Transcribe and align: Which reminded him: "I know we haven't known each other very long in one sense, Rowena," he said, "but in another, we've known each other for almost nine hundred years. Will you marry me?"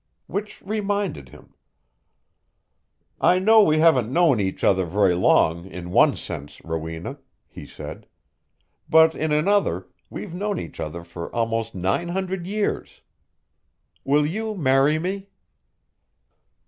Which 0.25 0.63
reminded 0.63 1.29
him: 1.29 1.53
"I 3.19 3.37
know 3.37 3.61
we 3.61 3.77
haven't 3.77 4.11
known 4.11 4.39
each 4.39 4.63
other 4.63 4.83
very 4.83 5.13
long 5.13 5.67
in 5.67 5.91
one 5.91 6.15
sense, 6.15 6.59
Rowena," 6.65 7.19
he 7.47 7.67
said, 7.67 8.07
"but 8.89 9.13
in 9.13 9.31
another, 9.31 9.89
we've 10.09 10.33
known 10.33 10.57
each 10.59 10.79
other 10.79 11.03
for 11.03 11.29
almost 11.35 11.75
nine 11.75 12.07
hundred 12.07 12.47
years. 12.47 13.01
Will 14.03 14.25
you 14.25 14.55
marry 14.57 14.97
me?" 14.97 15.29